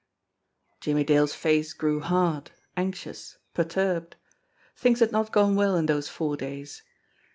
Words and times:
Jimmie 0.79 1.03
Dale's 1.03 1.35
face 1.35 1.73
grew 1.73 1.99
hard, 1.99 2.49
anxious, 2.75 3.37
perturbed. 3.53 4.15
Things 4.75 4.99
had 4.99 5.11
not 5.11 5.31
gone 5.31 5.55
well 5.55 5.77
in 5.77 5.85
those 5.85 6.09
four 6.09 6.35
days. 6.35 6.81